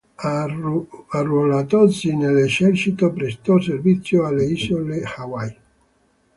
[1.11, 5.55] Arruolatosi nell'esercito, prestò servizio alle isole Hawaii.